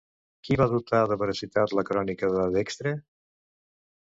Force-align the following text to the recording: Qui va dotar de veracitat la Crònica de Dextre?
Qui 0.47 0.55
va 0.61 0.65
dotar 0.71 1.01
de 1.11 1.17
veracitat 1.23 1.75
la 1.81 1.83
Crònica 1.91 2.31
de 2.39 2.47
Dextre? 2.57 2.95